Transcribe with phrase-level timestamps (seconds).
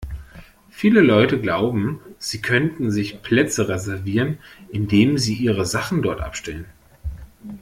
[0.71, 4.39] Viele Leute glauben, sie könnten sich Plätze reservieren,
[4.69, 6.65] indem sie ihre Sachen dort abstellen.